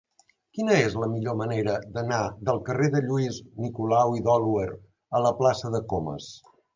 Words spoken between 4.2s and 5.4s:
i d'Olwer a la